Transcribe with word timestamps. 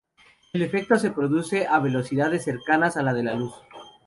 El 0.51 0.63
efecto 0.63 0.95
se 0.95 1.11
produce 1.11 1.67
a 1.67 1.77
velocidades 1.77 2.43
cercanas 2.43 2.97
a 2.97 3.03
la 3.03 3.13
de 3.13 3.21
la 3.21 3.35
luz. 3.35 3.53